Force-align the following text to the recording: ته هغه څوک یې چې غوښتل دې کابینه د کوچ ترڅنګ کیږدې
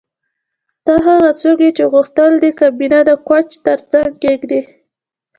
ته 0.85 0.93
هغه 1.07 1.29
څوک 1.41 1.57
یې 1.65 1.71
چې 1.77 1.83
غوښتل 1.93 2.31
دې 2.43 2.51
کابینه 2.59 2.99
د 3.09 3.11
کوچ 3.27 3.49
ترڅنګ 3.65 4.09
کیږدې 4.23 4.61